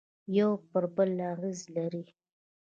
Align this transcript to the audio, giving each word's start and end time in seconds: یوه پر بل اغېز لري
یوه 0.37 0.55
پر 0.69 0.83
بل 0.95 1.11
اغېز 1.33 1.59
لري 1.75 2.03